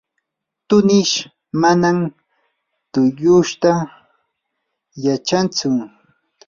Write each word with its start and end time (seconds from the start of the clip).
tumish 0.67 1.13
manam 1.61 1.97
tushuyta 2.91 3.71
yachantsu. 5.05 5.67